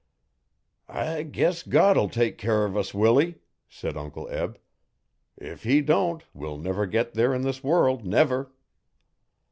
'I 0.89 1.21
guess 1.29 1.61
God'll 1.61 2.07
take 2.09 2.39
care 2.39 2.65
of 2.65 2.75
us, 2.75 2.91
Willy,' 2.91 3.37
said 3.69 3.95
Uncle 3.95 4.27
Eb. 4.29 4.57
'If 5.37 5.61
he 5.61 5.81
don't, 5.81 6.23
we'll 6.33 6.57
never 6.57 6.87
get 6.87 7.13
there 7.13 7.35
in 7.35 7.43
this 7.43 7.63
world 7.63 8.03
never!' 8.03 8.51